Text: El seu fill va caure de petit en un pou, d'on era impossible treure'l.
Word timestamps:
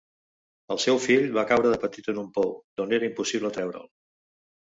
El 0.75 0.79
seu 0.85 1.01
fill 1.03 1.27
va 1.35 1.43
caure 1.51 1.73
de 1.73 1.77
petit 1.83 2.09
en 2.15 2.23
un 2.23 2.33
pou, 2.39 2.49
d'on 2.81 2.97
era 2.99 3.09
impossible 3.11 3.53
treure'l. 3.61 3.87